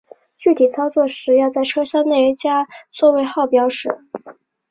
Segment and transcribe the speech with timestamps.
[0.35, 3.87] 具体操作时要在车厢内加座位号标识。